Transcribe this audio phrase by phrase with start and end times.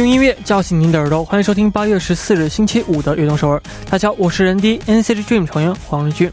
[0.00, 3.62] 用音乐叫醒您的耳朵，欢迎收听八月十四日星期五的悦动首尔。
[3.90, 6.32] 大家好，我是人 D NCT Dream 成员黄日俊。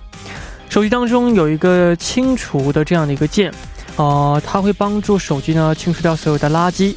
[0.70, 3.54] 手机当中有一个清除的这样的一个键，
[3.98, 6.96] 呃，它会帮助手机呢清除掉所有的垃圾。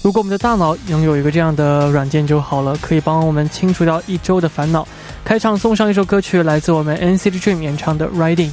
[0.00, 4.86] 如果我们的大脑能有一个这样的软件就好了，可以帮我们清除掉一周的烦恼。
[5.24, 8.50] 开场送上一首歌曲，来自我们 NCT Dream 演唱的《Riding》。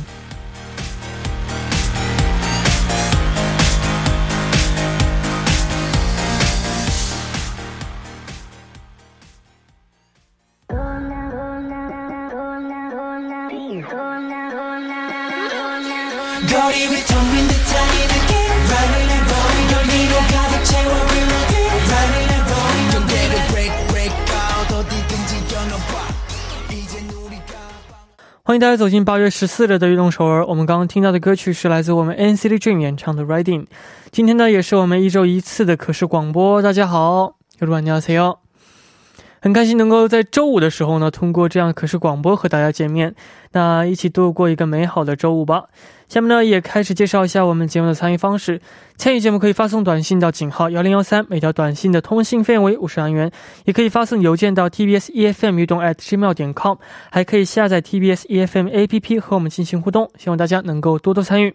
[28.48, 30.44] 欢迎大家走进八月十四日的运动首尔。
[30.46, 33.62] 我们刚刚听到的歌曲是来自我们 NCT Dream 演唱的《Riding》。
[34.10, 36.60] 今天呢，也是我们一周一次的可视广播。
[36.60, 38.36] 大家好，여러분안녕하세 요。
[39.40, 43.14] 很开心能够在周五的时候呢，通过这样可视广播和大家见面。
[43.52, 45.64] 那一起度过一个美好的周五吧。
[46.08, 48.60] 下面呢，也开始介绍一下我们节目的参与方式。
[48.96, 53.30] 参与节目可以发送短信到井号幺零幺三，每条短信的通信费用为五十元。
[53.64, 56.78] 也可以发送邮件到 tbs efm 运动 at gmail 点 com，
[57.10, 60.10] 还可以下载 tbs efm app 和我们进行互动。
[60.16, 61.54] 希望大家能够多多参与。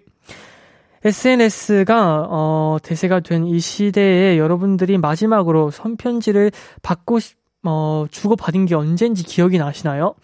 [1.02, 7.20] SNS가 어, 대세가 된 이 시대에 여러분들이 마지막으로 손편지를 받고
[7.65, 10.15] 어, 주고 받은 게 언젠지 기억이 나시나요?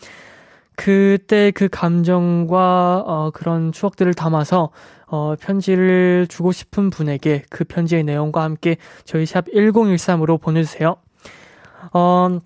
[0.76, 4.70] 그때 그 감정과 어, 그런 추억들을 담아서
[5.06, 10.96] 어, 편지를 주고 싶은 분에게 그 편지의 내용과 함께 저희 샵 1013으로 보내주세요.
[11.92, 12.40] 어,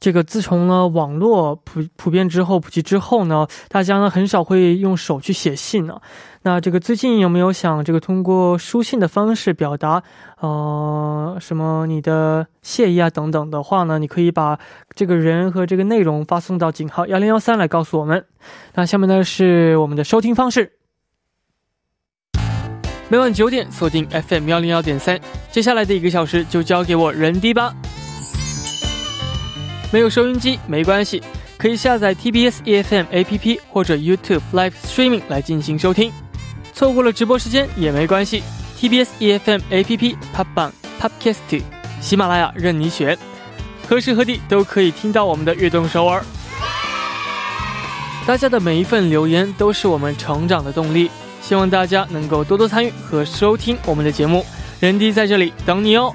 [0.00, 6.00] 这个自从呢网络普普遍之后普及之后呢，大家呢很少会用手去写信了。
[6.42, 10.02] 那这个最近有没有想这个通过书信的方式表达
[10.40, 13.98] 呃什么你的谢意啊等等的话呢？
[13.98, 14.58] 你可以把
[14.94, 18.24] 这个人和这个内容发送到井号幺零幺三来告诉我们。
[18.74, 20.72] 那下面呢是我们的收听方式，
[23.10, 27.74] 每晚九点锁定 FM 幺零幺点三，接下来的一个小时就交给我人低吧。
[29.92, 31.22] 没有收音机没关系，
[31.58, 36.12] 可以下载 TBS EFM APP 或者 YouTube Live Streaming 来进行收听。
[36.72, 38.42] 错过了直播时间也没关系
[38.78, 40.70] ，TBS EFM APP、Pop Bang、
[41.00, 41.62] Popcast、
[42.00, 43.18] 喜马拉雅任你选，
[43.88, 46.24] 何时何地都可以听到我们的悦动首尔。
[48.26, 51.10] 大家的每一份留言都是我们成长的动力，
[51.42, 54.46] 希望大家能够多多参与和收听我们的节目。
[54.78, 56.14] 人迪在这里等你哦。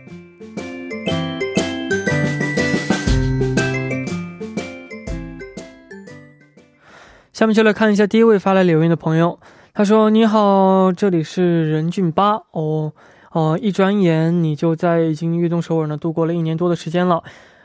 [7.41, 9.39] 下面就来看一下第一位发来留言的朋友，
[9.73, 12.93] 他说：“你好，这里是任俊八哦
[13.31, 17.23] 哦，一转眼你就在已经悦动首尔呢度过了一年多的时间了，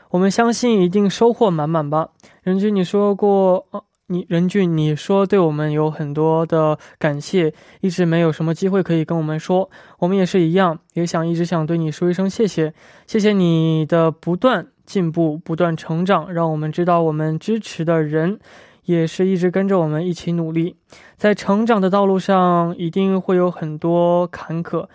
[0.09, 2.09] 我们相信一定收获满满吧。”
[2.41, 12.73] 任俊，你说过哦，你任俊，你说对我们有很多的感谢，一直没有什么机会可以跟我们说，我们也是一样，也想一直想对你说一声谢谢，
[13.05, 18.39] 谢谢你的不断进步、不断成长，让我们知道我们支持的人。
[18.87, 20.77] 也是一直跟着我们一起努力，
[21.17, 24.87] 在成长的道路上一定会有很多坎坷，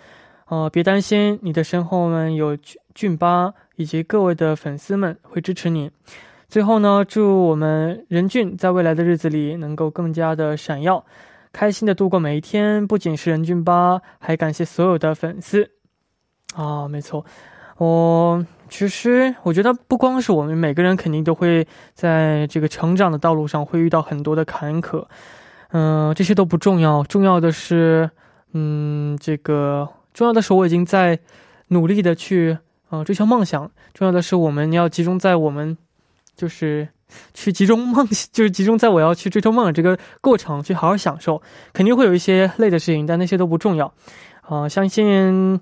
[0.47, 5.91] 呃，别担心，你的身后们有俊俊巴以及各位的粉丝们会支持你。
[6.47, 11.05] 最后呢，祝我们任俊在未来的日子里能够更加的闪耀，
[11.51, 12.87] 开心的度过每一天。
[12.87, 15.69] 不仅是任俊巴，还感谢所有的粉丝。
[16.55, 17.23] 啊，没错，
[17.77, 18.45] 我。
[18.69, 25.05] 其实，我觉得不光是我们每个人，肯定都会在这个成长的道路上会遇到很多的坎坷。
[25.73, 28.09] 嗯，这些都不重要，重要的是，
[28.53, 31.19] 嗯，这个重要的是我已经在
[31.67, 32.57] 努力的去
[32.89, 33.69] 啊追求梦想。
[33.93, 35.77] 重要的是，我们要集中在我们
[36.35, 36.87] 就是
[37.35, 41.39] 去集中梦，就是集中在我要去追求梦想这个过程，去好好享受。
[41.73, 43.93] 肯定会有一些累的事情，但那些都不重要。
[44.41, 45.61] 啊，相信。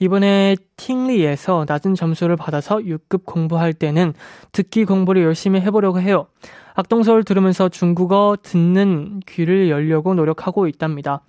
[0.00, 4.14] 이번에 팅리에서 낮은 점수를 받아서 6급 공부할 때는
[4.50, 6.26] 듣기 공부를 열심히 해보려고 해요.
[6.74, 11.20] 악동서울 들으면서 중국어 듣는 귀를 열려고 노력하고 있답니다.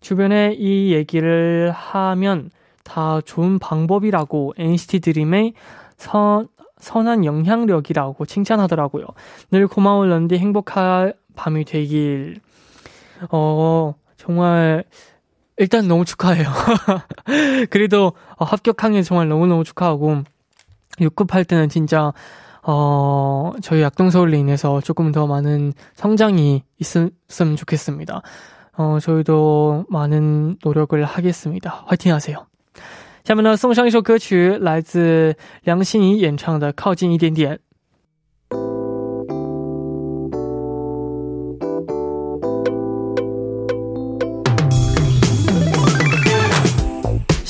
[0.00, 2.50] 주변에 이 얘기를 하면
[2.84, 5.54] 다 좋은 방법이라고 NCT 드림의
[5.96, 6.48] 선,
[6.78, 9.06] 선한 영향력이라고 칭찬하더라고요.
[9.50, 12.36] 늘 고마운 런디 행복한 밤이 되길.
[13.30, 14.84] 어, 정말
[15.59, 16.47] 일단 너무 축하해요.
[17.69, 20.23] 그래도 어, 합격한 게 정말 너무너무 축하하고
[20.99, 22.13] 6급 할 때는 진짜
[22.63, 28.21] 어, 저희 약동서울로 인해서 조금 더 많은 성장이 있었으면 좋겠습니다.
[28.77, 31.83] 어, 저희도 많은 노력을 하겠습니다.
[31.87, 32.47] 화이팅 하세요.
[33.23, 37.55] 下面呢，送上一首歌曲，来自梁心颐演唱的《靠近一点点》。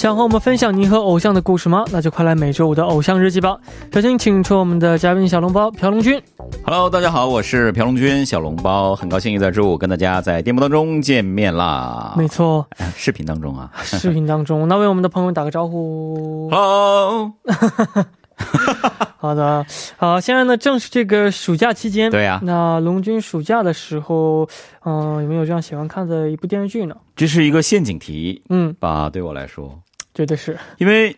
[0.01, 1.85] 想和我们分享您和偶像的故事吗？
[1.93, 3.59] 那就快来每周五的偶像日记吧。
[3.93, 6.19] 首先，请出我们的嘉宾小笼包朴龙君。
[6.65, 12.15] Hello，大家好，我是朴龙君，小笼包，很高兴又在周五跟大家在电波当中见面啦。
[12.17, 12.67] 没错，
[12.97, 16.49] 视频当中啊，视频当中，那为我们的朋友打个招呼。
[16.51, 17.33] Hello。
[19.19, 19.67] 好的，
[19.99, 22.11] 好，现在呢正是这个暑假期间。
[22.11, 22.41] 对呀。
[22.43, 24.49] 那龙君暑假的时候，
[24.87, 26.97] 嗯，有没有这样喜欢看的一部电视剧呢？
[27.15, 29.79] 这是一个陷阱题，嗯，吧，对我来说。
[30.15, 31.17] 绝对是因为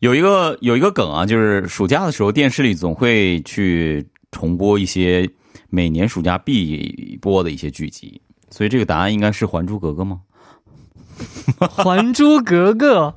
[0.00, 5.28] 有一个有一个梗啊，就是暑假的时候电视里总会去重播一些
[5.70, 8.20] 每年暑假必播的一些剧集，
[8.50, 10.20] 所以这个答案应该是《还珠格格》吗？
[11.68, 13.14] 《还珠格格》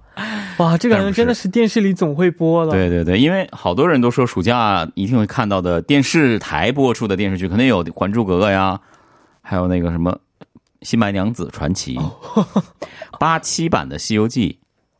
[0.63, 2.71] 哇，这个好像真的是电视里总会播的。
[2.71, 8.79] 对对对，因为好多人都说暑假一定会看到的电视台播出的电视剧，肯定有《还珠格格》呀，
[9.41, 10.11] 还有那个什么
[10.81, 11.95] 《新白娘子传奇》，
[13.19, 14.57] 八七版的《西游记》。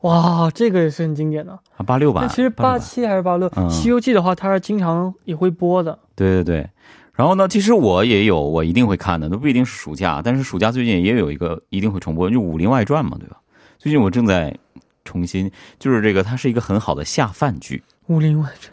[0.07, 2.27] 哇，这个也是很经典的啊，八六版。
[2.30, 6.00] 其实八七还是八六，《西游记》的话，它是经常也会播的。
[6.15, 6.69] 对对对，
[7.13, 13.38] 然后呢，其实我也有，我一定会看的，都不一定是暑假，但是暑假最近也有一个一定会重播，就《武林外传》嘛，对吧？
[13.77, 14.56] 最近我正在
[15.04, 17.83] 重新，就是这个，它是一个很好的下饭剧，
[18.13, 18.71] 《武林外传》。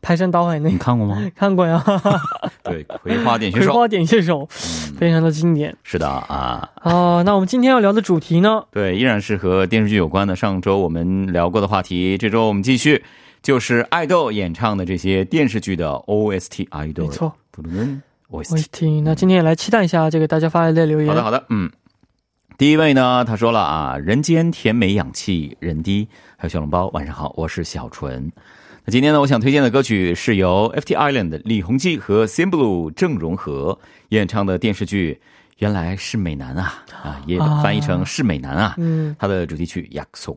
[0.00, 1.20] 排山倒海那，你看过吗？
[1.34, 1.84] 看过呀。
[2.62, 3.66] 对，葵花点穴手。
[3.72, 4.48] 葵花点穴手，
[4.98, 5.74] 非常的经典。
[5.82, 6.68] 是的啊。
[6.82, 8.64] 哦，那我们今天要聊的主题呢？
[8.70, 10.36] 对，依然是和电视剧有关的。
[10.36, 13.02] 上周我们聊过的话题，这周我们继续，
[13.42, 16.66] 就是爱豆演唱的这些电视剧的 OST。
[16.70, 17.32] 爱豆，没错。
[18.30, 19.02] OST。
[19.02, 21.08] 那今天也来期待一下这个大家发来的留言。
[21.08, 21.44] 好的，好的。
[21.48, 21.70] 嗯。
[22.58, 26.08] 第一位呢，他说了啊，人间甜美氧气，人低。
[26.36, 28.30] 还有小笼包，晚上好，我是小纯。
[28.90, 35.20] 今天呢，我想推荐的歌曲是由 FT Island 李弘基和 Sim Blue 郑容和演唱的电视剧
[35.58, 38.74] 《原来是美男》啊啊，也翻译成是美男啊。
[38.78, 40.32] 嗯，他的主题曲《Yakso》，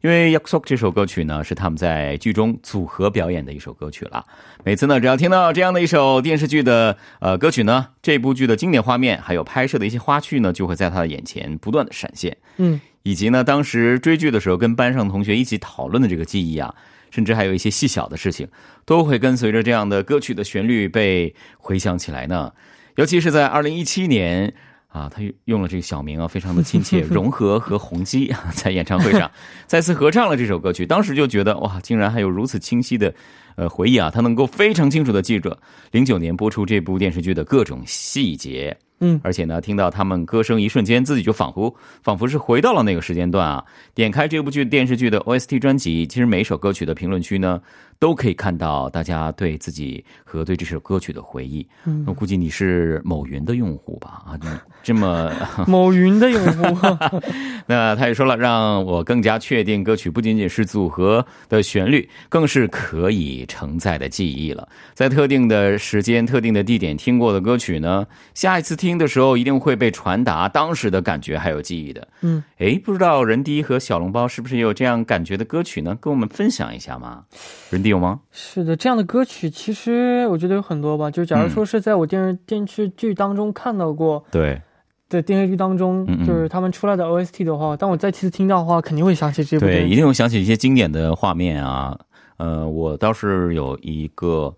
[0.00, 4.24] 因为《Yakso》这首歌曲呢，是他们在剧中组合表演的一首歌曲了。
[4.62, 12.36] 每次呢，只要听到这样的一首电视剧的呃歌曲呢，这部剧的经典画面还有拍摄的一些花絮呢，就会在他的眼前不断的闪现。
[12.58, 16.72] 嗯，以及呢，当时追剧的时候跟班上同学一起讨论的这个记忆啊。
[17.10, 18.48] 甚至还有一些细小的事情，
[18.84, 22.52] 都会跟随着这样的歌曲的旋律被回想起来呢。
[22.96, 24.52] 尤其是在二零一七年
[24.88, 27.00] 啊，他用了这个小名啊，非常的亲切。
[27.08, 29.30] 融合和宏基在演唱会上
[29.66, 33.14] 再次合唱了这首歌曲，当时就觉得哇，竟然还有如此清晰的
[33.56, 34.10] 呃回忆啊！
[34.10, 35.56] 他能够非常清楚的记着
[35.90, 38.76] 零九年播出这部电视剧的各种细节。
[39.00, 43.64] 嗯，而且呢，听到他们歌声，一瞬间自己就仿佛仿佛是回到了那个时间段啊！
[43.94, 47.60] 点开这部剧电视剧的 OST 专辑，其实每一首歌曲的评论区呢，
[47.98, 51.66] 都可以看到大家对自己和对这首歌曲的回忆。
[51.84, 54.22] 嗯，我估计你是某云的用户吧？
[54.26, 54.38] 啊，
[54.82, 55.32] 这么
[55.66, 56.96] 某云的用户。
[57.66, 64.68] 那他也说了，让我更加确定歌曲不仅仅是组合的旋律，更是可以承载的记忆了。
[64.94, 68.98] 在特定的时间、特定的地点听过的歌曲呢，下一次听。
[68.98, 72.08] 的时候一定会被传达当时的感觉还有记忆的。
[72.22, 75.96] 嗯，哎，不知道人迪和小笼包是不是也有这样感觉的歌曲呢？
[76.00, 77.22] 跟我们分享一下吗？
[77.70, 78.20] 人迪有吗？
[78.30, 81.10] 是的，这样的歌曲其实我觉得有很多吧。
[81.10, 84.60] 就假如说是在我电视电视剧当中看到过，对，
[85.08, 89.66] 在电视剧当中就是他们出来的 OST 的话，当我再次听到的话，肯定会想起这部。
[89.66, 91.98] 对，一定会想起一些经典的画面啊。
[92.36, 94.54] 呃，我倒是有一个，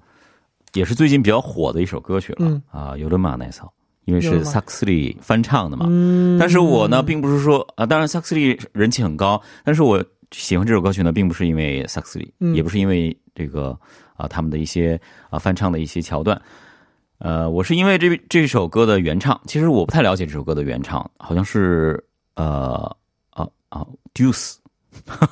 [0.75, 3.73] 也是最近比较火的一首歌曲了、嗯啊，尤伦马奈草，
[4.05, 5.87] 因为是萨克斯利翻唱的嘛。
[5.89, 13.78] 嗯，但是我呢，并不是说啊，当然萨克斯利人气很高，但是我喜欢这首歌曲呢，并不是因为萨克斯里，嗯也不是因为这个
[14.16, 15.00] 啊他们的一些
[15.30, 16.40] 啊翻唱的一些桥段。
[17.18, 22.04] 呃，我是因为这这首歌的原唱，其实我不太了解这首歌的原唱，好像是
[22.36, 22.96] 呃
[23.30, 24.56] 啊啊 Deuce，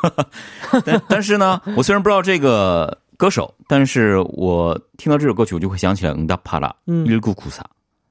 [0.86, 7.62] 但但是呢，我虽然不知道这个歌手，但是我听到这首歌曲，我就会想起来응답하라 嗯 일구구사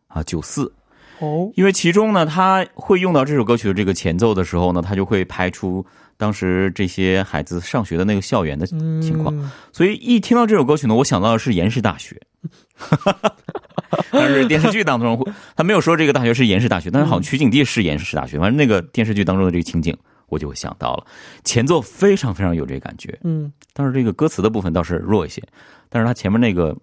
[0.07, 0.71] 啊九四，
[1.20, 12.20] 哦，因为其中呢，他会用到这首歌曲的这个前奏的时候呢，他就会拍出当时这些孩子上学的那个校园的嗯情况，所以一听到这首歌曲呢，我想到的是延世大学。
[14.12, 18.38] 但是电视剧当中，他没有说这个大学是延世大学，但是好像取景地是延世大学。
[18.40, 19.96] 反正那个电视剧当中的这个情景，
[20.28, 21.06] 我就会想到了
[21.44, 25.42] 前奏非常非常有这个感觉，嗯但是这个歌词的部分倒是弱一些。
[25.90, 26.76] 但是他前面那个，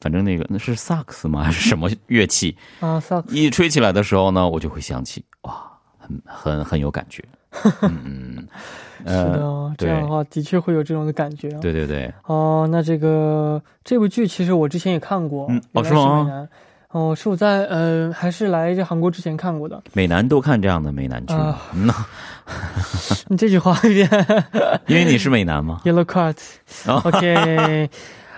[0.00, 1.42] 反正那个那是萨克斯吗？
[1.44, 2.56] 还是什么乐器？
[2.80, 5.54] 啊，萨克斯一吹起来的时候呢，我就会想起，哇，
[5.98, 7.24] 很很很有感觉。
[7.82, 8.48] 嗯嗯，
[9.06, 11.58] 是的哦，这样的话的确会有这种的感觉啊。
[11.60, 16.48] 对对对，哦，那这个这部剧其实我之前也看过，嗯哦是吗。
[16.90, 19.82] 哦，是我在呃，还是来这韩国之前看过的。
[19.92, 21.34] 美男都看这样的美男剧？
[21.74, 21.94] 嗯呐，
[23.28, 24.08] 你这句话有点
[24.86, 25.80] 因为你是美男吗。
[25.84, 26.36] yellow card。
[26.86, 27.00] 哦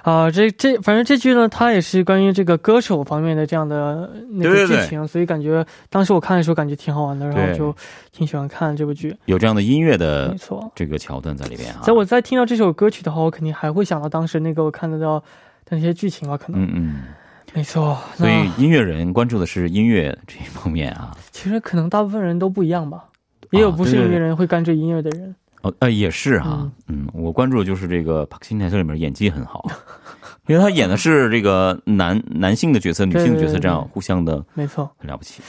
[0.03, 7.75] 啊，这这反正这剧呢，它也是关于这个歌手方面的这样的那个对对对剧情，所以感觉当时我看的时候感觉挺好玩的，然后就
[8.13, 9.15] 挺喜欢看这部剧。
[9.27, 11.81] 有这样的音乐的没错，这个桥段在里边啊。
[11.83, 15.19] 在我在听到这首歌曲的话，我肯定还会想到当时那个我看得到
[15.65, 16.65] 的那些剧情吧，可能。
[16.65, 17.03] 嗯嗯，
[17.53, 21.17] 没错，所以音乐人关注的是音乐这一方面啊。
[21.31, 23.05] 其实可能大部分人都不一样吧，
[23.51, 25.35] 也有不是音乐人会关注音乐的人。
[25.63, 29.71] 哦，呃，也是哈，嗯，我关注的就是这个，Pak Sinet 里面演技很好，
[30.47, 35.43] 因为他演的是这个男男性的角色，女性的角色，这样互相的，没错，很了不起。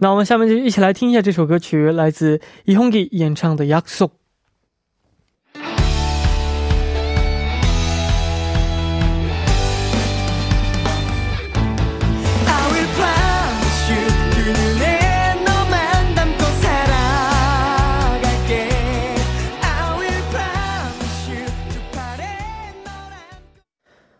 [0.00, 4.08] 那我们下面就一起来听一下这首歌曲，来自伊鸿给演唱的《压缩》。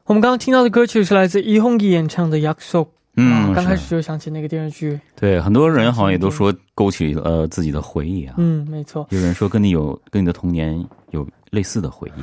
[0.05, 2.85] 我们刚刚听到的歌曲是来自伊洪吉演唱的《Yakso》，
[3.17, 4.99] 嗯，刚开始就想起那个电视剧。
[5.15, 8.35] 对，很多人好像也都说勾起了呃自己的回忆啊。
[8.37, 9.07] 嗯，没错。
[9.11, 12.23] 有人说跟你有跟你的童年有类似的回忆。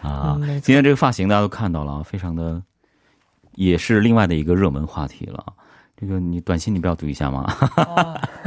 [0.00, 2.62] 啊，今天这个发型大家都看到了，非常的，
[3.52, 5.44] 也是另外的一个热门话题了。
[6.00, 7.54] 这个你短信你不要读一下吗？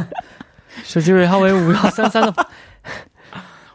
[0.83, 2.47] 手机号为五幺三三的。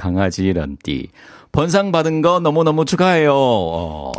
[0.00, 1.08] 강아지 런디
[1.52, 3.32] 번상 받은 거 너무 너무 축하해요.
[3.34, 4.12] 어.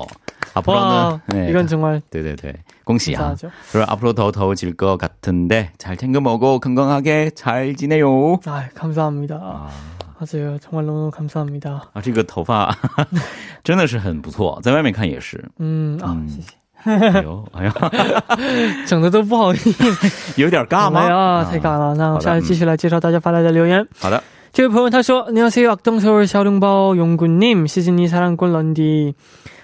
[0.53, 2.53] 앞으로는 哇， 네, 이건 정말 对对对，
[2.83, 3.19] 恭喜啊！
[3.19, 3.51] 감사하죠.
[3.71, 8.39] 그리고 앞으로 더 더워질 것 같은데 잘 챙겨 먹고 건강하게 잘 지내요.
[8.45, 9.35] 아, 감사합니다.
[9.35, 9.69] 啊
[10.19, 10.57] 맞아요.
[10.57, 11.89] 정말 너무 감사합니다.
[11.93, 12.75] 啊，这个头发
[13.63, 15.37] 真的是很不错，在外面看也是。
[15.59, 17.73] 음, 아, 嗯 谢谢.哎呦，哎呀，
[18.87, 20.41] 整的都不好意思。
[20.41, 21.01] 有点尬吗？
[21.01, 21.93] 哎呀，啊太尬了。
[21.93, 23.85] 那我好的下来继续来介绍大家发来的留言。
[23.99, 25.70] 好的， 제일 보면 다시 안녕하세요.
[25.70, 29.14] 악동서울 샤룽바오 용구님, 시즌이 사랑꾼 런디.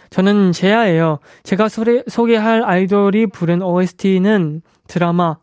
[0.09, 1.18] 저는 제아예요.
[1.42, 5.37] 제가 소리, 소개할 아이돌이 부른 OST는 드라마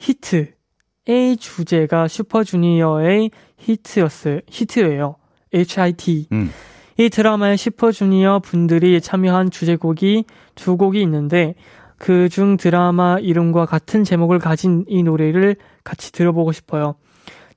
[0.00, 4.40] 히트의 주제가 슈퍼주니어의 히트였어요.
[4.46, 5.16] 히트예요.
[5.54, 6.26] H.I.T.
[6.32, 6.50] 음.
[6.98, 11.54] 이 드라마에 슈퍼주니어 분들이 참여한 주제곡이 두 곡이 있는데
[11.96, 16.96] 그 중 드라마 이름과 같은 제목을 가진 이 노래를 같이 들어보고 싶어요.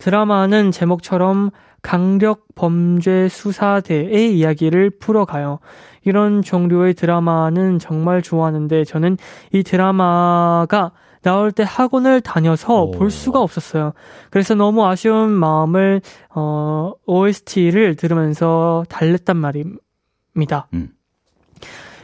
[0.03, 1.49] 드라마는 제목처럼
[1.81, 5.59] 강력 범죄 수사대의 이야기를 풀어가요.
[6.03, 9.17] 이런 종류의 드라마는 정말 좋아하는데 저는
[9.53, 10.91] 이 드라마가
[11.21, 12.91] 나올 때 학원을 다녀서 오.
[12.91, 13.93] 볼 수가 없었어요.
[14.29, 16.01] 그래서 너무 아쉬운 마음을
[16.35, 20.67] 어, OST를 들으면서 달랬단 말입니다.
[20.73, 20.89] 음.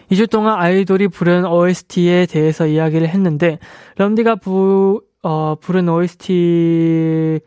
[0.09, 3.59] 2주 동안 아이돌이 부른 OST에 대해서 이야기를 했는데
[3.97, 7.41] 럼디가 부, 어, 부른 OST를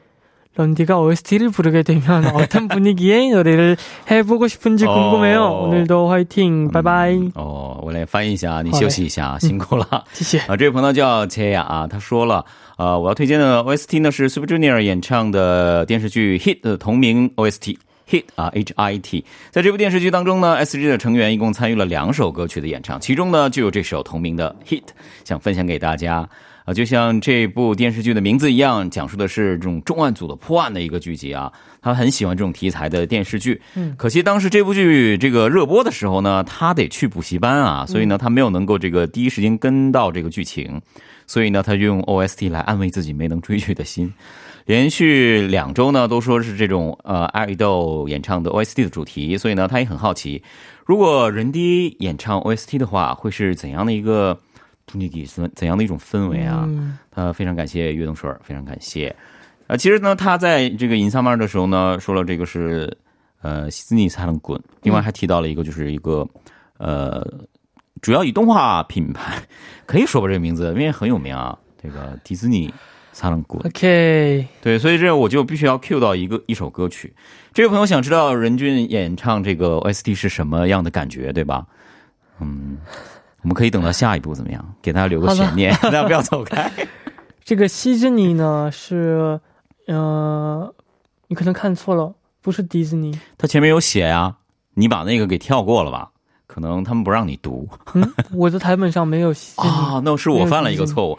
[0.55, 3.77] 런디가 OST를 부르게 되면 어떤 분위기의 노래를
[4.09, 4.91] 해보고 싶은지 어.
[4.91, 5.43] 궁금해요.
[5.43, 7.31] 오늘도 화이팅, 바이바이.
[7.35, 10.03] 哦，我来翻译一下，你好嘞休息一下，辛苦了。
[10.13, 10.39] 谢谢。
[10.47, 12.43] 啊，这位朋友叫切雅啊，他说了，
[12.77, 24.85] 呃，我要推荐的 OST 呢是 Super Junior 演唱的电视剧 Hit 的同名 OST。Hit 啊，H I T，在这部电视剧当中呢，S G 的成员一共参与了两首歌曲的演唱，其中呢就有这首同名的 Hit，
[25.23, 26.27] 想分享给大家。
[26.64, 31.52] 啊，就像这部电视剧的名字一样，讲述的是这种重案组的破案的一个剧集啊。
[31.80, 40.80] 他很喜欢这种题材的电视剧，嗯，可惜当时这部剧这个热播的时候呢，他得去补习班啊，所以呢，他没有能够这个第一时间跟到这个剧情，
[41.26, 44.14] 所以呢，他就用 OST 来安慰自己没能追剧的心。
[44.66, 50.40] 连续两周呢，都说是这种呃爱豆演唱的 OST 的主题，所以呢，他也很好奇，
[50.86, 54.38] 如果人低演唱 OST 的话，会是怎样的一个
[54.98, 56.68] 你给什么怎样的一种氛围啊
[57.10, 59.14] 他非常感谢岳东顺非常感谢。
[59.66, 62.94] 啊其实呢他在这个隐藏班的时候呢说了这个是
[63.40, 64.60] 呃斯尼才能滚。
[64.82, 66.28] 另外还提到了一个就是一个
[66.78, 67.26] 呃
[68.00, 69.40] 主要以动画品牌
[69.86, 72.72] 可以说吧这个名字因为很有名啊这个迪斯尼
[73.12, 73.60] 才能滚。
[73.66, 77.12] Ok 对所以这我就必须要 cue 到一个一首歌曲。
[77.52, 81.66] 这位朋友想知道任俊演唱这个 ost 是什么样的感觉对吧？
[82.40, 82.78] 嗯。
[83.42, 84.64] 我们可以等到下一步怎么样？
[84.80, 86.70] 给大家留个悬念， 大家不要走开。
[87.44, 89.38] 这个西之尼呢是，
[89.86, 90.72] 呃，
[91.26, 94.34] 你可能看错了，不是迪士尼，他前面有写呀、
[94.74, 96.08] 你把那个给跳过了吧？
[96.46, 101.18] 可能他们不让你读嗯，我的台本上没有西之尼啊， 那是我犯了一个错误。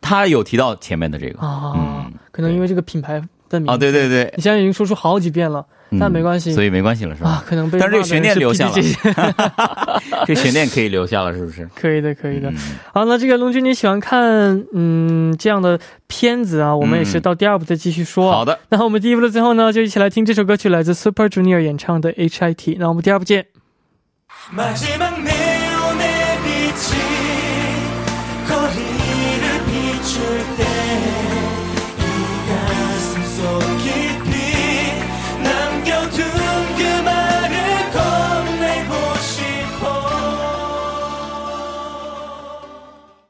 [0.00, 5.66] 他有提到前面的这个啊，嗯可能因为这个品牌的名字啊，对对对，你现在已经说出好几遍了，
[5.98, 7.30] 但没关系，所以没关系了是吧？
[7.30, 8.74] 啊，可能被但是这个悬念留下了
[10.26, 11.68] 这悬念可以留下了，是不是？
[11.74, 12.48] 可以的，可以的。
[12.50, 12.56] 嗯
[12.94, 16.74] 好，那这个龙君你喜欢看嗯这样的片子啊？
[16.74, 18.30] 我们也是到第二部再继续说。
[18.30, 22.76] 好的，那我们第一部的最后呢，就一起来听这首歌曲，来自 Super Junior 演唱的 H.I.T。
[22.78, 23.46] 那我们第二部见。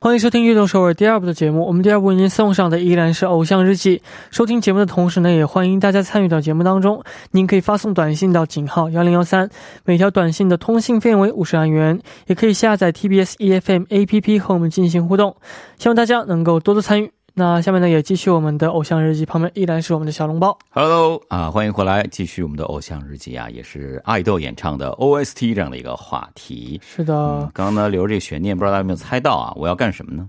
[0.02, 1.66] 欢迎收听《运动首尔》第二部的节目。
[1.66, 3.98] 我们第二部为您送上的依然是《偶像日记》。
[4.30, 7.04] 收听节目的同时呢，也欢迎大家参与到节目当中。
[7.32, 9.50] 您可以发送短信到井号幺零幺三，
[9.84, 12.00] 每条短信的通信费用为五十万元。
[12.28, 15.36] 也可以下载 TBS EFM APP 和我们进行互动。
[15.76, 17.12] 希望大家能够多多参与。
[17.34, 20.56] 那下面呢，也继续我们的《偶像日记》，旁边依然是我们的小笼包。
[20.70, 26.80] Hello 啊，欢迎回来，继续我们的偶像日记啊，也是爱豆演唱的 OST 这样的一个话题。
[26.84, 29.52] 是的，嗯，刚刚呢留着这个悬念，不知道大家有没有猜到啊？
[29.56, 30.28] 我要干什么呢？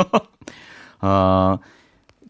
[1.00, 1.58] 呃，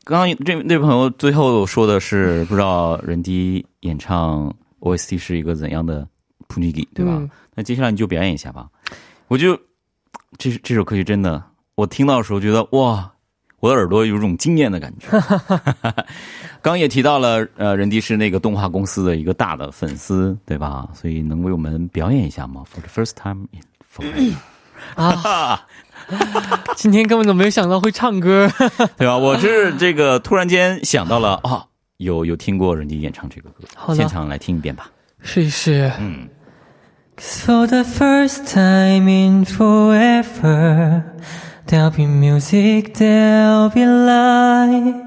[0.05, 6.07] 刚刚这那位朋友最后说的是不知道任迪演唱 OST 是一个怎样的
[6.57, 7.13] u n 对吧？
[7.15, 8.69] 嗯那接下来你就表演一下吧。
[9.29, 9.57] 我就
[10.39, 11.43] 这这首歌曲真的，
[11.75, 13.13] 我听到的时候觉得哇，
[13.61, 15.09] 我的耳朵有种惊艳的感觉。
[16.63, 20.89] 刚 刚也提到了，呃，人迪是那个动画公司的一个大的粉丝，对吧？
[20.95, 23.61] 所以能为我们表演一下吗？For the first time in
[23.95, 24.35] forever，
[24.97, 25.67] 啊，
[26.75, 28.51] 今天根本都没有想到会唱歌。
[28.97, 29.17] 对吧？
[29.17, 31.65] 我是这个突然间想到了啊，
[31.99, 34.91] 有有听过人迪演唱这个歌好，现场来听一遍吧。
[35.23, 35.93] 试一试。
[36.01, 36.29] 嗯
[37.19, 41.03] ，For the first time in forever,
[41.70, 45.04] there'll be music, there'll be light.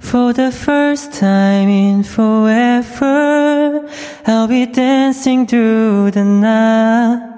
[0.00, 3.88] For the first time in forever,
[4.26, 7.30] I'll be dancing through the night.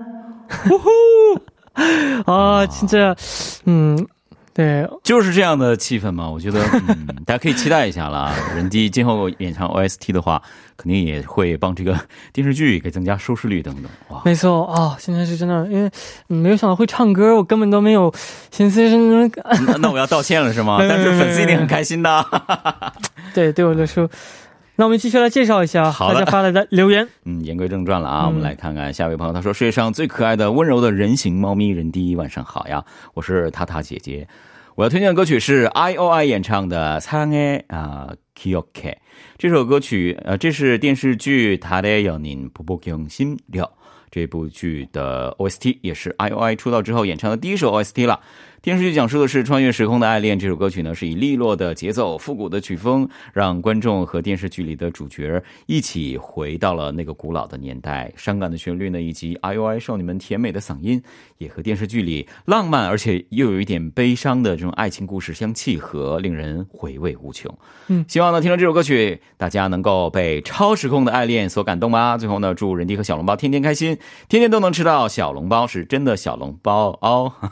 [2.24, 3.14] 啊，진짜，
[3.66, 4.06] 嗯，
[4.61, 8.31] 对，就是这样的气氛嘛，我觉得，嗯， 大家可以期待一下了。
[8.55, 10.39] 人机今后演唱 OST 的话，
[10.77, 11.99] 肯定也会帮这个
[12.31, 13.85] 电视剧给增加收视率等等。
[14.09, 15.89] 哇，没错啊，现在是真的，因为
[16.29, 18.13] 嗯没有想到会唱歌，我根本都没有
[18.51, 19.27] 心思是那，
[19.65, 20.77] 那那我要道歉了是吗？
[20.87, 22.23] 但是粉丝一定很开心的。
[23.33, 24.07] 对，对我来说，
[24.77, 27.07] 那我们继续来介绍一下大家发来的留言。
[27.25, 34.27] 嗯，言归正传了啊，我们来看看下一位朋友，他说：“世界上最可爱的温柔的人形猫咪人第一，晚上好呀，我是塔塔姐姐。”
[34.75, 38.97] 我要推荐的歌曲是 I O I 演唱的《苍哎啊 k y o k
[39.37, 43.65] 这首歌曲，呃，这是电视剧《他的要您不不用心了》
[44.09, 48.21] 这部剧的 OST，也是 I O I 出道之后演唱的第一首 OST 了。
[48.61, 50.37] 电视剧讲述的是穿越时空的爱恋。
[50.37, 58.13] 这首歌曲呢，是以利落的节奏、复古的曲风，让观众和电视剧里的主角一起回到了那个古老的年代。
[58.15, 61.01] 伤感的旋律呢，以及 I O I 少女们甜美的嗓音，
[61.39, 67.51] 也和电视剧里浪漫而且又有一点悲伤的这种爱情故事相契合，令人回味无穷。
[67.87, 72.15] 嗯希望呢，听了这首歌曲，大家能够被超时空的爱恋所感动吧。
[72.15, 73.97] 最后呢，祝人迪和小笼包天天开心，
[74.29, 77.33] 天天都能吃到小笼包，是真的小笼包哦。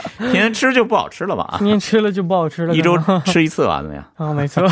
[0.18, 1.44] 天天吃就不好吃了吧？
[1.52, 4.04] 啊天吃了就不好吃了， 一周吃一次吧，怎么样？
[4.16, 4.62] 啊，没错。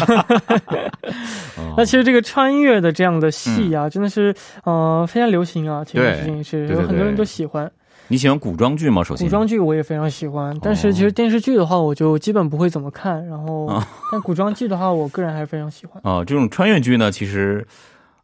[1.56, 7.70] 哦那其实这个穿越的这样的戏啊，真的是呃非常流行啊，前段时间也是有很多人都喜欢。
[8.08, 9.02] 你喜欢古装剧吗？
[9.02, 13.24] 首先，古装剧我也非常喜欢，但哦是其实电视剧的话，我就基本不会怎么看。
[13.26, 15.98] 然后啊，但古装剧的话，我个人还是非常喜欢。
[16.04, 17.66] 哦，这种穿越剧呢，其实，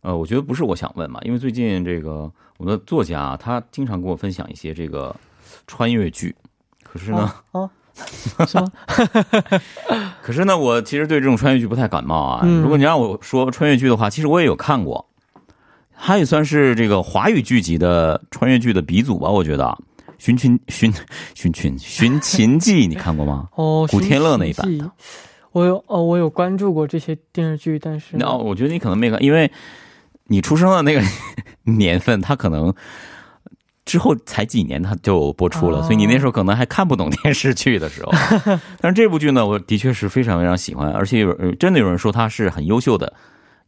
[0.02, 5.14] 呃，我觉得不是我想问嘛，因为最近这个我们的作家啊他经常跟我分享一些这个
[5.66, 6.34] 穿越剧，
[6.92, 7.68] 可是呢，哦，
[8.36, 8.70] 哦是吗？
[10.22, 12.40] 可是呢，我其实对这种穿越剧不太感冒啊。
[12.44, 15.06] 嗯如果你让我说穿越剧的话，其实我也有看过，
[15.96, 19.76] 它也算是这个华语剧集的穿越剧的鼻祖吧，我觉得。
[20.18, 20.92] 寻秦寻
[21.32, 23.48] 寻秦寻秦记，你看过吗？
[23.54, 24.66] 哦，古天乐那一版
[25.52, 29.48] 我有哦，我有关注过这些电视剧，但是那、我觉得你可能没看，因为
[30.24, 31.00] 你出生的那个
[31.62, 32.74] 年份，他可能
[33.88, 38.12] 之后才几年它就播出了，哦所以你那时候可能还看不懂电视剧的时候。
[38.82, 43.10] 但是这部剧呢，我的确是非常非常喜欢，而且有呃真的有人说它是很优秀的，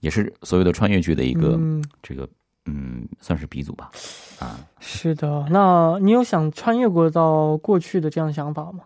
[0.00, 2.28] 也是所有的穿越剧的一个、嗯，这个
[2.66, 3.90] 嗯，算是鼻祖吧。
[4.38, 5.46] 啊，是的。
[5.50, 8.80] 那你有想穿越过到过去的这样的想法吗？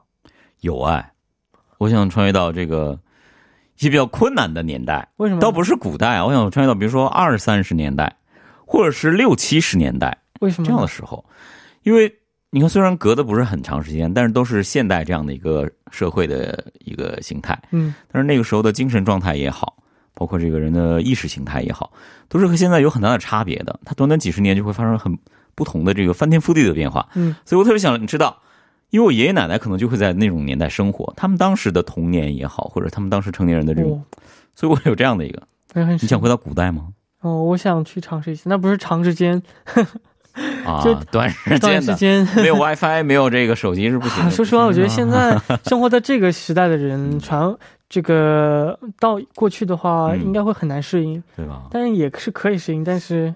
[0.60, 1.12] 有哎，
[1.78, 2.96] 我想穿越到这个
[3.76, 5.08] 一些比较困难的年代。
[5.16, 5.40] 为什么？
[5.40, 8.16] 倒不是古代啊，我想穿越到比如说二三十年代，
[8.64, 11.24] 或者是六七十年代为什么这样的时候，
[11.82, 12.12] 因为
[12.50, 19.76] 你看，虽然隔的不是很长时间，但是都是现代这样的一个社会的一个形态，嗯但是那个时候的精神状态也好，
[20.14, 21.92] 包括这个人的意识形态也好，
[22.28, 23.80] 都是和现在有很大的差别的。
[23.84, 25.18] 它短短几十年就会发生很
[25.56, 27.08] 不同的这个翻天覆地的变化。
[27.14, 28.40] 嗯所以我特别想知道，
[28.90, 33.98] 因为我爷爷奶奶可能就会在那种年代生活，他们当时的童年也好，或者他们当时成年人的这种，哦，
[34.54, 35.42] 所以我有这样的一个。
[36.00, 36.88] 你想回到古代吗？
[37.20, 39.42] 哦，我想去尝试一下，那不是长时间，
[40.64, 42.26] 啊就，短时间的，时间。
[42.36, 44.30] 没有 WiFi，没有这个手机是不行啊，的。
[44.30, 47.54] 说实话，我觉得现在 生活在这个时代的人，传
[47.88, 51.62] 这个到过去的话，嗯应该会很难适应，对吧？
[51.70, 52.82] 但是也是可以适应。
[52.82, 53.32] 但是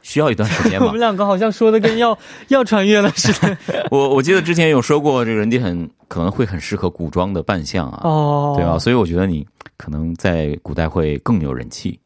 [0.00, 0.98] 需要一段时间吧 我们。
[1.00, 2.16] 两个好像说的跟要
[2.48, 3.56] 要穿越了似的。
[3.90, 8.78] 我我记得之前有说过，这个人家很可能会很适合古装的扮相啊，哦，对吧？
[8.78, 11.98] 所以我觉得你可能在古代会更有人气。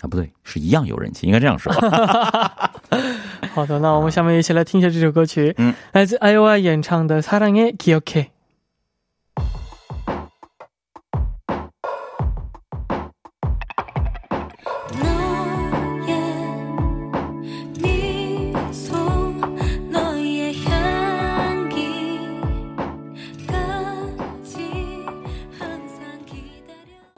[0.00, 1.72] 啊，不对，是一样有人气，应该这样说。
[3.57, 8.25] 好的，那我们下面一起来听一下这首歌曲，嗯，来自 IOI 演唱的《사랑의기억해》。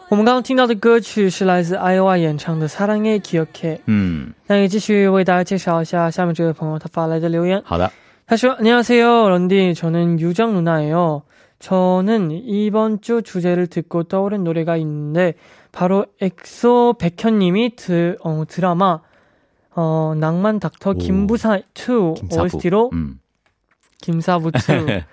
[0.10, 3.80] 我们刚刚听到的歌曲是来自 IOI 演唱的《사랑의기억해》。
[3.86, 7.62] 嗯，那也继续为大家介绍一下下面这位朋友他发来的留言。
[7.66, 7.92] 好的，
[8.28, 11.24] 他说안녕하세요 런디 저는 유정 누나예요.
[11.60, 15.34] 저는 이번 주 주제를 듣고 떠오른 노래가 있는데
[15.72, 19.00] 바로 엑소 백현님이 드, 어, 드라마
[19.76, 20.94] 어, 낭만 닥터 오.
[20.94, 22.44] 김부사 2 김사부.
[22.44, 23.20] OST로 嗯，
[24.02, 25.02] 김사부 2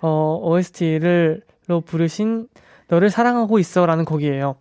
[0.00, 2.48] 어, OST를 로 부르신
[2.87, 4.55] 너를 사랑하고 있어 라는 곡이에요.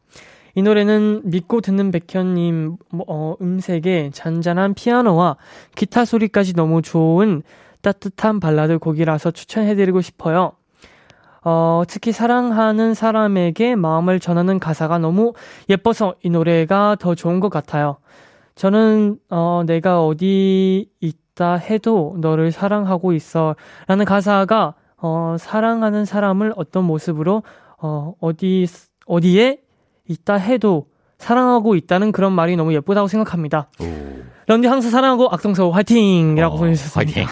[0.54, 2.76] 이 노래는 믿고 듣는 백현님
[3.08, 5.36] 어, 음색에 잔잔한 피아노와
[5.74, 7.42] 기타 소리까지 너무 좋은
[7.82, 10.52] 따뜻한 발라드 곡이라서 추천해드리고 싶어요.
[11.42, 15.34] 어, 특히 사랑하는 사람에게 마음을 전하는 가사가 너무
[15.68, 17.98] 예뻐서 이 노래가 더 좋은 것 같아요.
[18.54, 23.56] 저는 어, 내가 어디 있다 해도 너를 사랑하고 있어
[23.88, 27.42] 라는 가사가 어, 사랑하는 사람을 어떤 모습으로
[27.83, 28.67] 어, 어디
[29.05, 29.59] 어디에
[30.07, 33.69] 있다 해도 사랑하고 있다는 그런 말이 너무 예쁘다고 생각합니다.
[33.79, 33.85] 哦。
[34.47, 37.27] 런디 항상 사랑하고 악동서 화이팅이라고 哦 보내주셨습니다.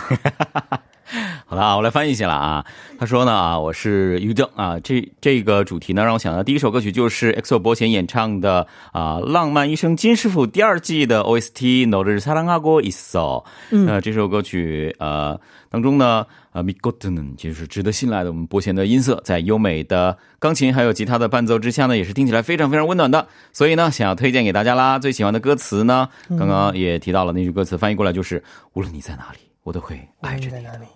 [1.47, 2.65] 好了啊，我来翻译一下了啊。
[2.99, 13.43] 他说呢啊，我是于正啊，这这个主题呢让我想到第一首歌曲就是 EXO 伯贤演唱的啊《浪漫医生金师傅》第二季的 OST《너를사랑하고있어》。
[13.71, 15.39] 嗯呃，这首歌曲呃
[15.71, 23.26] 当中呢， 啊 m i g o t n 就是值得信赖的我们伯贤的音色，在优美的钢琴还有吉他的伴奏之下呢，也是听起来非常非常温暖的。
[23.52, 28.42] 所以呢，想要推荐给大家啦，最喜欢的歌词呢，刚刚也提到了那句歌词，翻译过来就是：
[28.74, 30.52] 无论你在哪里，我都会爱着你。
[30.52, 30.86] 在哪里？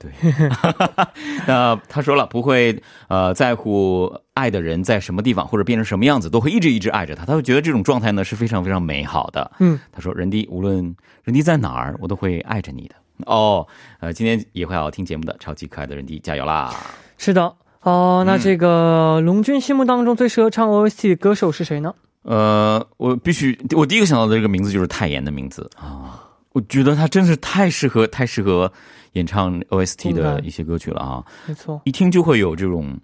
[0.00, 0.10] 对，
[1.46, 7.26] 那他说了不会，呃，在乎爱的人在什么地方或者变成什么样子，都会一直一直爱着他。
[7.26, 9.50] 他会觉得这种状态呢是非常非常美好的。
[9.58, 12.94] 嗯，他说人低无论人低在哪儿，我都会爱着你的。
[13.26, 13.66] 哦，
[14.00, 16.74] 呃，今天也会好好听节目的超级可爱的人迪，加油啦！
[17.18, 17.54] 是的。
[17.82, 21.94] 哦，那这个龙君心目当中最适合唱 OST 的歌手是谁呢？
[22.22, 26.26] 呃，我必须，我第一个想到的这个名字就是泰妍的名字啊。
[26.52, 28.70] 我觉得他真是太适合，太适合
[29.12, 31.24] 演唱 OST 的一些歌曲了啊！
[31.46, 32.98] 没错，一听就会有这种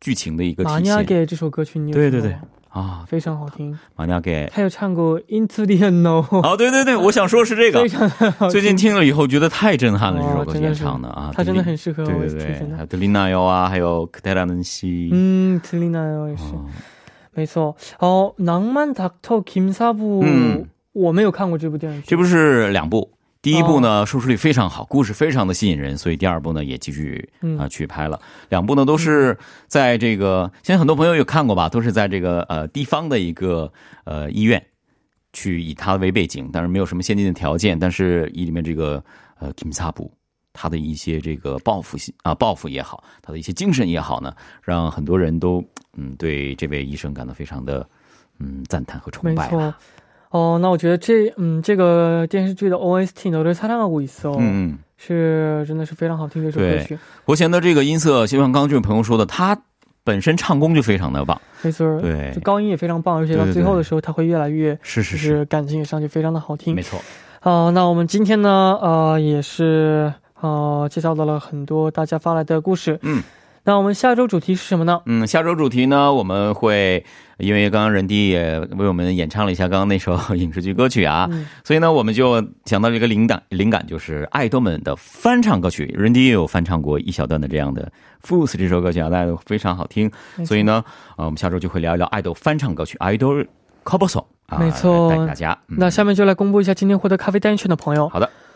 [0.00, 1.06] 剧情的一个体马尼亚现。
[1.06, 2.40] 给这首歌曲你有对对对吗
[2.76, 3.78] 啊，非常好听。
[3.94, 6.22] 马尼亚给，他有唱过《Into the Unknown》。
[6.46, 7.88] 哦，对对对，我想说是这个。
[8.52, 12.08] 最近听了以后觉得太震撼了，这首歌演唱的啊，他真的很适合我。
[12.10, 15.08] 对对对，还有特丽娜哟啊，还有克泰拉能西。
[15.10, 16.42] 嗯，特丽娜哟也是，
[17.32, 17.74] 没错。
[17.98, 20.22] 哦，《浪漫大头》《金撒布》。
[20.26, 22.06] 嗯，我没有看过这部电视剧。
[22.08, 23.15] 这部是两部。
[23.42, 27.56] 第一部呢，哦收视率非常好，故事非常的吸引人，所以第二部呢也继续嗯。
[27.58, 28.20] 啊、去拍了。
[28.48, 33.72] 两部呢都是在这个，现在很多朋友有看过吧，都是在这个呃地方的一个
[34.04, 34.64] 呃医院
[35.32, 39.02] 去以它为背景，但是没有什么先进的条件，但是以里面这个
[39.38, 40.10] 呃 Kim Sa Bu
[40.52, 45.62] 他的一些这个报复心啊报复也好，他的一些精神也好呢，让很多人都
[45.96, 47.88] 嗯对这位医生感到非常的
[48.40, 49.72] 嗯赞叹和崇没错
[50.35, 50.39] 拜吧。。
[50.39, 54.77] 哦，那我觉得这嗯这个电视剧的 OST 너를사랑하고있어， 嗯嗯。
[55.03, 56.95] 是真的是非常好听的一首歌曲，
[57.25, 59.59] 国贤的这个音色，就像刚刚这位朋友说的，他
[60.03, 66.83] 本身唱功就非常的棒，没错，对就高音也非常棒，而且到对对最后的时候，它会越来越是就是是感情也上去，非常的好听没。
[66.83, 67.01] 错。
[67.39, 72.99] 好、那我们今天呢，呃，也是呃介绍到了很多大家发来的故事。
[73.01, 73.23] 嗯，
[73.66, 75.02] 那我们下周主题是什么呢？
[75.06, 77.04] 嗯，下周主题呢，我们会
[77.38, 85.92] 因为刚刚任迪也为我们演唱了一下刚刚那首影视剧歌曲啊，嗯所以呢，我们就想到了一个灵感，灵感就是爱豆们的翻唱歌曲。
[85.98, 87.90] 任迪也有翻唱过一小段的这样的
[88.24, 90.08] 《Fools》这首歌曲啊，大家都非常好听。
[90.44, 90.84] 所以呢，
[91.16, 95.58] 呃，我们下周就会聊一聊爱豆翻唱歌曲 cover song 啊，没错带给大家。
[95.66, 98.08] 嗯那下面就来公布一下今天获得咖啡单券的朋友。
[98.08, 98.30] 好的，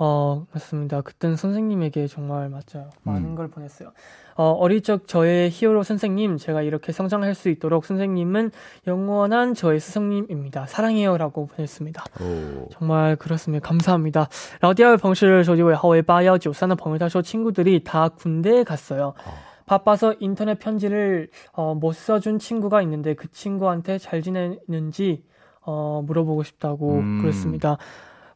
[0.00, 1.00] 어, 맞습니다.
[1.00, 2.90] 그땐 선생님에게 정말 맞아요.
[3.02, 3.34] 많은 음.
[3.34, 3.92] 걸 보냈어요.
[4.36, 8.52] 어, 어릴 적 저의 히어로 선생님, 제가 이렇게 성장할 수 있도록 선생님은
[8.86, 10.66] 영원한 저의 스승님입니다.
[10.66, 11.18] 사랑해요.
[11.18, 12.04] 라고 보냈습니다.
[12.20, 12.68] 오.
[12.70, 13.66] 정말 그렇습니다.
[13.66, 14.28] 감사합니다.
[14.60, 19.14] 라디아의 방실 저지웨 하오의 바야 조사나 범위다쇼 친구들이 다 군대에 갔어요.
[19.24, 19.32] 아.
[19.66, 25.24] 바빠서 인터넷 편지를 어, 못 써준 친구가 있는데 그 친구한테 잘 지내는지
[25.60, 27.20] 어, 물어보고 싶다고 음.
[27.20, 27.76] 그랬습니다.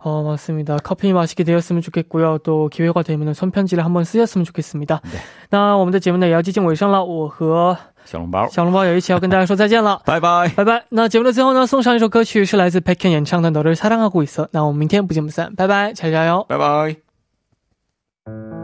[0.02, 0.78] 어, 맞습니다.
[0.84, 2.38] 커피 마시게 되었으면 좋겠고요.
[2.40, 5.02] 또 기회가 되면 손편지를 한번 쓰였으면 좋겠습니다.
[5.04, 5.20] 네.
[5.50, 10.02] 那我们的节目呢也要接近尾声了，我和小笼包，小笼包有一起要跟大家说再见了。
[10.06, 10.50] 拜拜。
[10.56, 10.84] 拜拜。
[10.90, 14.48] 那节目的最后呢，送上一首歌曲，是来自 Baekhyun 演唱的《너를사랑하고있어》。
[14.52, 16.46] 那我们明天不见不散，拜拜，加油加油。
[16.48, 18.61] 拜拜。